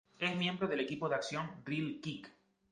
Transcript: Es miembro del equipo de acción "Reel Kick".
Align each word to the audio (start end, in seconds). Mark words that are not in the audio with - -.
Es 0.17 0.35
miembro 0.35 0.67
del 0.67 0.79
equipo 0.79 1.07
de 1.07 1.13
acción 1.13 1.61
"Reel 1.63 2.01
Kick". 2.01 2.33